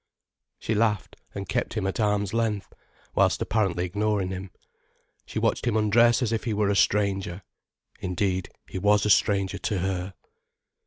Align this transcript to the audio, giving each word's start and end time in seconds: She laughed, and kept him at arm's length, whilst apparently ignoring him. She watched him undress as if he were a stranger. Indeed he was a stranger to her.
She 0.57 0.73
laughed, 0.73 1.15
and 1.35 1.47
kept 1.47 1.75
him 1.75 1.85
at 1.85 1.99
arm's 1.99 2.33
length, 2.33 2.73
whilst 3.13 3.39
apparently 3.39 3.85
ignoring 3.85 4.29
him. 4.31 4.49
She 5.27 5.37
watched 5.37 5.67
him 5.67 5.77
undress 5.77 6.23
as 6.23 6.31
if 6.31 6.45
he 6.45 6.55
were 6.55 6.69
a 6.69 6.75
stranger. 6.75 7.43
Indeed 7.99 8.49
he 8.67 8.79
was 8.79 9.05
a 9.05 9.11
stranger 9.11 9.59
to 9.59 9.77
her. 9.77 10.15